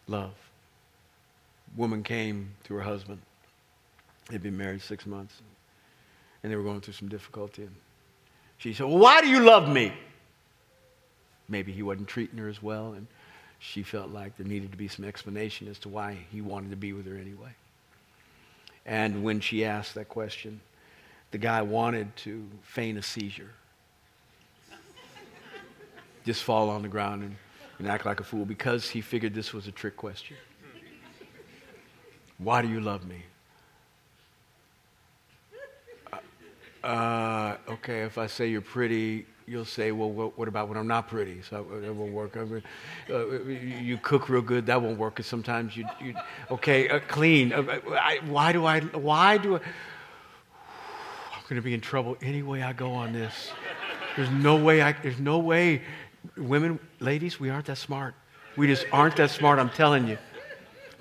[0.08, 0.34] Love.
[1.78, 3.22] Woman came to her husband.
[4.30, 5.42] They'd been married six months,
[6.42, 7.70] and they were going through some difficulty.
[8.60, 9.92] She said, Well, why do you love me?
[11.48, 13.08] Maybe he wasn't treating her as well, and
[13.58, 16.76] she felt like there needed to be some explanation as to why he wanted to
[16.76, 17.50] be with her anyway.
[18.86, 20.62] And when she asked that question,
[21.32, 23.52] the guy wanted to feign a seizure.
[26.26, 27.36] Just fall on the ground and,
[27.80, 30.38] and act like a fool because he figured this was a trick question.
[32.38, 33.24] Why do you love me?
[36.84, 40.88] Uh, okay, if I say you're pretty, you'll say, well, what, what about when I'm
[40.88, 41.42] not pretty?
[41.42, 42.38] So that won't work.
[42.38, 42.46] Uh,
[43.12, 45.16] you cook real good, that won't work.
[45.16, 46.14] Because sometimes you, you
[46.52, 47.52] okay, uh, clean.
[47.52, 48.80] Uh, I, why do I?
[48.80, 49.60] Why do I?
[51.34, 53.52] I'm going to be in trouble any way I go on this.
[54.16, 54.82] There's no way.
[54.82, 55.82] I, there's no way.
[56.38, 58.16] Women, ladies, we aren't that smart.
[58.56, 59.60] We just aren't that smart.
[59.60, 60.18] I'm telling you.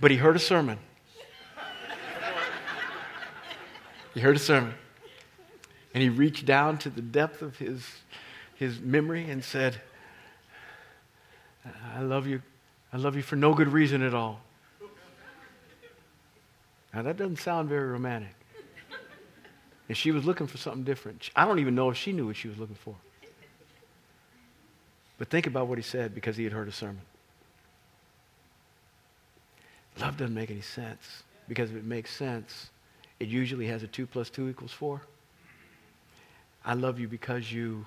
[0.00, 0.78] But he heard a sermon.
[4.14, 4.74] He heard a sermon.
[5.94, 7.84] And he reached down to the depth of his,
[8.54, 9.80] his memory and said,
[11.94, 12.42] I love you.
[12.92, 14.40] I love you for no good reason at all.
[16.94, 18.34] Now, that doesn't sound very romantic.
[19.88, 21.30] And she was looking for something different.
[21.36, 22.94] I don't even know if she knew what she was looking for.
[25.18, 27.00] But think about what he said because he had heard a sermon.
[30.00, 32.70] Love doesn't make any sense because if it makes sense,
[33.18, 35.00] it usually has a 2 plus 2 equals 4.
[36.64, 37.86] I love you because you,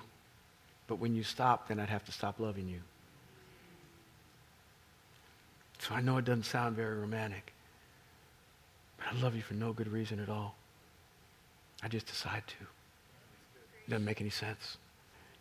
[0.86, 2.80] but when you stop, then I'd have to stop loving you.
[5.78, 7.52] So I know it doesn't sound very romantic,
[8.96, 10.54] but I love you for no good reason at all.
[11.82, 12.64] I just decide to.
[13.86, 14.78] It doesn't make any sense.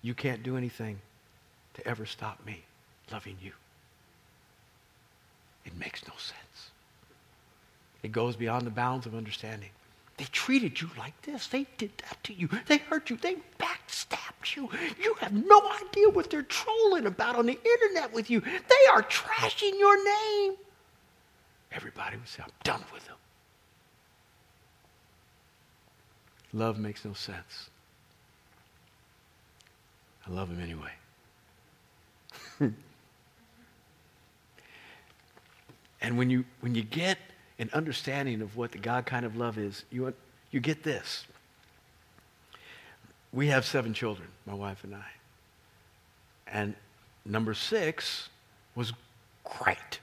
[0.01, 0.99] You can't do anything
[1.75, 2.63] to ever stop me
[3.11, 3.51] loving you.
[5.65, 6.71] It makes no sense.
[8.01, 9.69] It goes beyond the bounds of understanding.
[10.22, 11.47] They treated you like this.
[11.47, 12.47] They did that to you.
[12.67, 13.17] They hurt you.
[13.17, 14.69] They backstabbed you.
[15.01, 18.39] You have no idea what they're trolling about on the internet with you.
[18.41, 20.57] They are trashing your name.
[21.72, 23.15] Everybody would say, I'm done with them.
[26.53, 27.72] Love makes no sense.
[30.28, 30.91] I love him anyway.
[35.99, 37.17] and when you, when you get
[37.62, 40.12] an understanding of what the God kind of love is, you,
[40.49, 41.26] you get this.
[43.32, 45.05] We have seven children, my wife and I.
[46.47, 46.74] And
[47.24, 48.30] number six
[48.74, 48.91] was
[49.43, 49.99] great.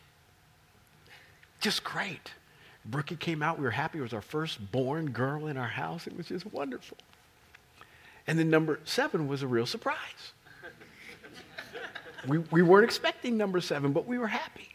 [1.60, 2.30] Just great.
[2.84, 3.58] Brookie came out.
[3.58, 3.98] We were happy.
[3.98, 6.06] It was our first born girl in our house.
[6.06, 6.96] It was just wonderful.
[8.28, 9.96] And then number seven was a real surprise.
[12.28, 14.68] we, we weren't expecting number seven, but we were happy.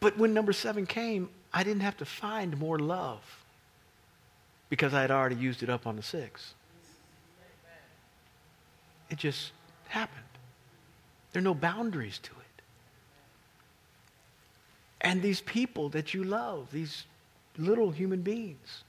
[0.00, 3.20] But when number seven came, I didn't have to find more love
[4.68, 6.54] because I had already used it up on the six.
[9.10, 9.52] It just
[9.88, 10.24] happened.
[11.32, 12.62] There are no boundaries to it.
[15.02, 17.04] And these people that you love, these
[17.58, 18.84] little human beings,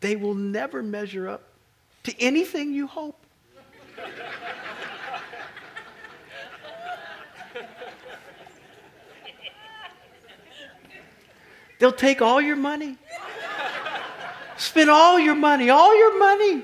[0.00, 1.42] they will never measure up
[2.04, 3.15] to anything you hope.
[11.78, 12.96] They'll take all your money,
[14.56, 16.62] spend all your money, all your money.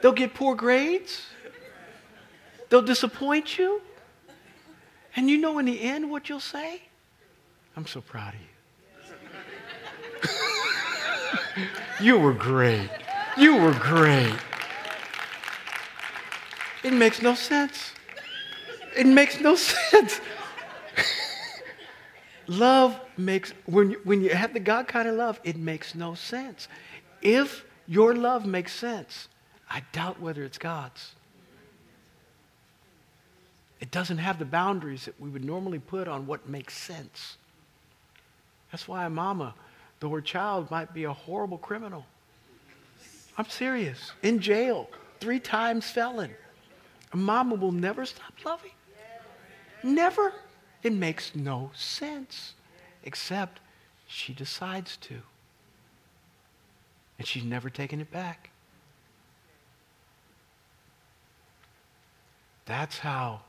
[0.00, 1.26] They'll get poor grades.
[2.68, 3.82] They'll disappoint you.
[5.16, 6.82] And you know in the end what you'll say?
[7.76, 8.40] I'm so proud of
[11.60, 11.66] you.
[12.06, 12.90] you were great.
[13.36, 14.34] You were great.
[16.84, 17.92] It makes no sense.
[18.96, 20.20] It makes no sense.
[22.48, 26.14] Love makes, when you, when you have the God kind of love, it makes no
[26.14, 26.68] sense.
[27.22, 29.28] If your love makes sense,
[29.70, 31.12] I doubt whether it's God's.
[33.80, 37.36] It doesn't have the boundaries that we would normally put on what makes sense.
[38.72, 39.54] That's why a mama,
[40.00, 42.04] though her child might be a horrible criminal,
[43.36, 44.90] I'm serious, in jail,
[45.20, 46.32] three times felon,
[47.12, 48.72] a mama will never stop loving.
[49.84, 50.32] Never.
[50.82, 52.54] It makes no sense,
[53.02, 53.60] except
[54.06, 55.14] she decides to.
[57.18, 58.50] And she's never taken it back.
[62.64, 63.40] That's how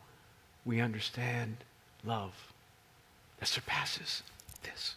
[0.65, 1.57] we understand
[2.05, 2.33] love
[3.39, 4.23] that surpasses
[4.63, 4.95] this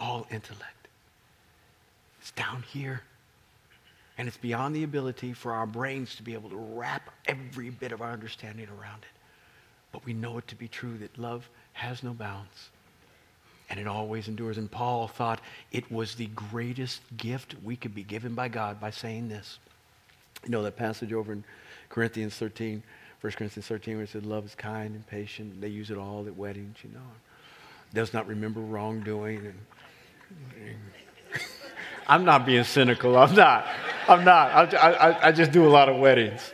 [0.00, 0.88] all intellect.
[2.20, 3.02] It's down here.
[4.16, 7.92] And it's beyond the ability for our brains to be able to wrap every bit
[7.92, 9.17] of our understanding around it.
[9.92, 12.70] But we know it to be true that love has no bounds
[13.70, 14.58] and it always endures.
[14.58, 15.40] And Paul thought
[15.72, 19.58] it was the greatest gift we could be given by God by saying this.
[20.44, 21.44] You know that passage over in
[21.88, 22.82] Corinthians 13,
[23.20, 25.60] 1 Corinthians 13, where it said, Love is kind and patient.
[25.60, 27.00] They use it all at weddings, you know.
[27.92, 30.76] Does not remember wrongdoing and
[32.06, 33.16] I'm not being cynical.
[33.18, 33.66] I'm not.
[34.06, 34.74] I'm not.
[34.74, 36.52] I, I, I just do a lot of weddings.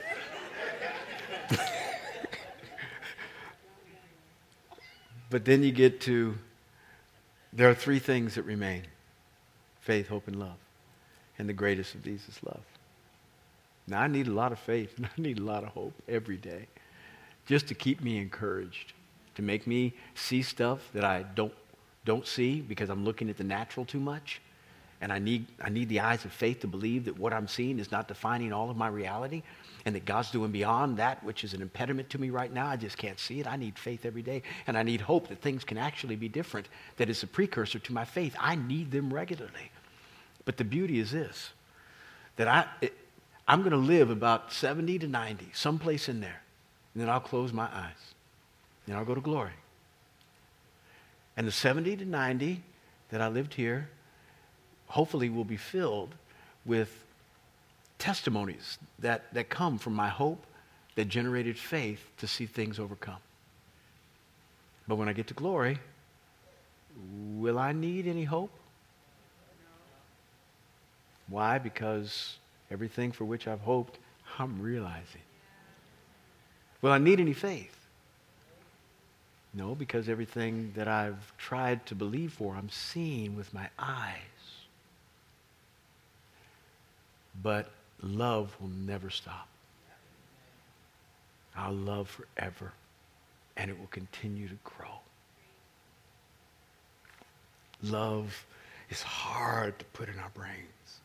[5.35, 6.37] But then you get to
[7.53, 8.85] there are three things that remain
[9.80, 10.61] faith, hope, and love.
[11.37, 12.62] And the greatest of these is love.
[13.89, 16.37] Now, I need a lot of faith and I need a lot of hope every
[16.37, 16.68] day
[17.47, 18.93] just to keep me encouraged,
[19.35, 21.53] to make me see stuff that I don't
[22.05, 24.41] don't see because I'm looking at the natural too much.
[25.05, 27.78] And I need, I need the eyes of faith to believe that what I'm seeing
[27.78, 29.42] is not defining all of my reality
[29.84, 32.68] and that God's doing beyond that, which is an impediment to me right now.
[32.68, 33.46] I just can't see it.
[33.46, 34.40] I need faith every day.
[34.66, 37.92] And I need hope that things can actually be different, that is a precursor to
[37.92, 38.34] my faith.
[38.40, 39.70] I need them regularly.
[40.46, 41.50] But the beauty is this
[42.36, 42.94] that I, it,
[43.46, 46.40] I'm going to live about 70 to 90, someplace in there.
[46.94, 48.14] And then I'll close my eyes.
[48.86, 49.52] And I'll go to glory.
[51.36, 52.62] And the 70 to 90
[53.11, 53.90] that I lived here
[54.87, 56.14] hopefully will be filled
[56.64, 57.05] with
[57.99, 60.45] testimonies that, that come from my hope
[60.95, 63.18] that generated faith to see things overcome.
[64.87, 65.78] But when I get to glory,
[67.37, 68.51] will I need any hope?
[71.28, 71.59] Why?
[71.59, 72.37] Because
[72.70, 73.99] everything for which I've hoped,
[74.39, 75.22] I'm realizing.
[76.82, 77.74] Will I need any faith?
[79.55, 84.34] No, because everything that I've tried to believe for, I'm seeing with my eyes.
[87.43, 87.70] But
[88.03, 89.49] love will never stop.
[91.57, 92.72] Our love forever,
[93.57, 95.01] and it will continue to grow.
[97.82, 98.45] Love
[98.91, 101.01] is hard to put in our brains,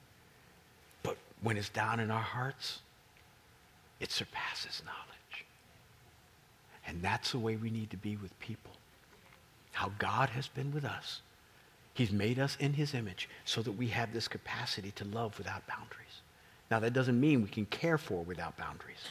[1.04, 2.80] but when it's down in our hearts,
[4.00, 5.46] it surpasses knowledge.
[6.88, 8.72] And that's the way we need to be with people.
[9.74, 11.22] How God has been with us.
[12.00, 15.68] He's made us in his image so that we have this capacity to love without
[15.68, 16.22] boundaries.
[16.72, 19.04] Now, that doesn't mean we can care for without boundaries.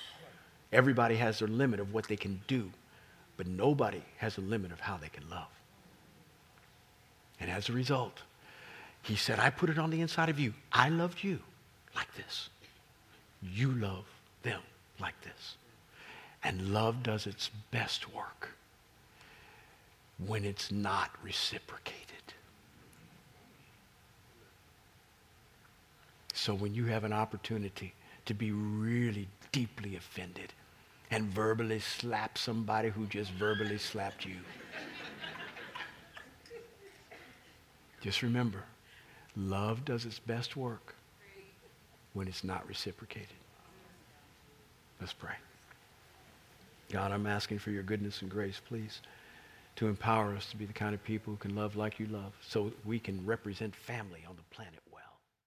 [0.72, 2.70] Everybody has their limit of what they can do,
[3.36, 5.50] but nobody has a limit of how they can love.
[7.38, 8.22] And as a result,
[9.02, 10.54] he said, I put it on the inside of you.
[10.72, 11.40] I loved you
[11.94, 12.48] like this.
[13.42, 14.06] You love
[14.42, 14.62] them
[14.98, 15.56] like this.
[16.42, 18.48] And love does its best work
[20.26, 22.07] when it's not reciprocated.
[26.40, 27.94] So when you have an opportunity
[28.26, 30.52] to be really deeply offended
[31.10, 34.36] and verbally slap somebody who just verbally slapped you,
[38.00, 38.62] just remember,
[39.36, 40.94] love does its best work
[42.12, 43.36] when it's not reciprocated.
[45.00, 45.34] Let's pray.
[46.92, 49.02] God, I'm asking for your goodness and grace, please,
[49.74, 52.32] to empower us to be the kind of people who can love like you love
[52.40, 54.78] so we can represent family on the planet.